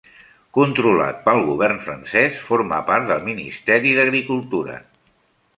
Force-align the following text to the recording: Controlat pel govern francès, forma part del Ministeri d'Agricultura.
Controlat 0.57 1.19
pel 1.27 1.41
govern 1.49 1.77
francès, 1.87 2.39
forma 2.47 2.81
part 2.89 3.07
del 3.13 3.23
Ministeri 3.29 3.95
d'Agricultura. 3.99 4.83